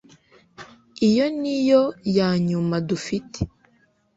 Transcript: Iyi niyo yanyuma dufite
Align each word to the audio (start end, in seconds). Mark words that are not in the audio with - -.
Iyi 1.07 1.25
niyo 1.39 1.81
yanyuma 2.17 2.75
dufite 2.89 3.39